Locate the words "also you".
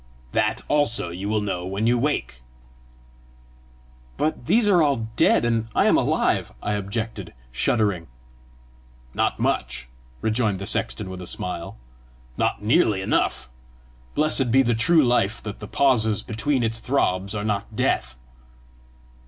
0.67-1.29